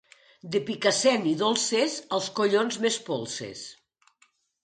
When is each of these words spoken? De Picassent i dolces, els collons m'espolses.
De 0.53 0.59
Picassent 0.69 1.25
i 1.31 1.33
dolces, 1.41 1.97
els 2.17 2.31
collons 2.39 2.79
m'espolses. 2.85 3.61